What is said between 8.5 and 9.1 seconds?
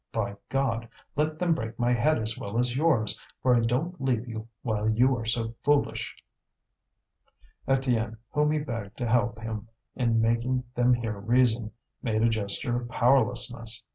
begged to